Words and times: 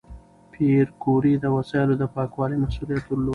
پېیر 0.51 0.87
کوري 1.03 1.33
د 1.39 1.45
وسایلو 1.55 1.93
د 2.01 2.03
پاکوالي 2.15 2.57
مسؤلیت 2.63 3.03
درلود. 3.07 3.29